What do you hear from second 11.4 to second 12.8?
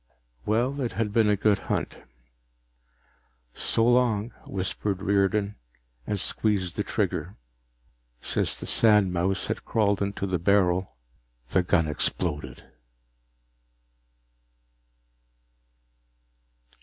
the gun exploded.